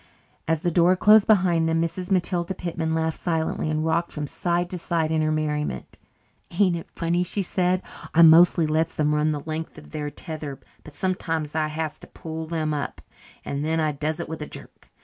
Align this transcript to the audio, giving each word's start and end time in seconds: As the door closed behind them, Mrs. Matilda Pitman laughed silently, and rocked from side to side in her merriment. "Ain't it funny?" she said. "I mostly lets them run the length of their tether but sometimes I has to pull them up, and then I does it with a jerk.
As 0.47 0.61
the 0.61 0.71
door 0.71 0.95
closed 0.95 1.27
behind 1.27 1.69
them, 1.69 1.79
Mrs. 1.79 2.09
Matilda 2.09 2.55
Pitman 2.55 2.95
laughed 2.95 3.19
silently, 3.21 3.69
and 3.69 3.85
rocked 3.85 4.11
from 4.11 4.25
side 4.25 4.67
to 4.71 4.77
side 4.79 5.11
in 5.11 5.21
her 5.21 5.31
merriment. 5.31 5.95
"Ain't 6.49 6.75
it 6.75 6.87
funny?" 6.95 7.21
she 7.21 7.43
said. 7.43 7.83
"I 8.11 8.23
mostly 8.23 8.65
lets 8.65 8.95
them 8.95 9.13
run 9.13 9.31
the 9.31 9.41
length 9.45 9.77
of 9.77 9.91
their 9.91 10.09
tether 10.09 10.59
but 10.83 10.95
sometimes 10.95 11.53
I 11.53 11.67
has 11.67 11.99
to 11.99 12.07
pull 12.07 12.47
them 12.47 12.73
up, 12.73 13.01
and 13.45 13.63
then 13.63 13.79
I 13.79 13.91
does 13.91 14.19
it 14.19 14.27
with 14.27 14.41
a 14.41 14.47
jerk. 14.47 14.89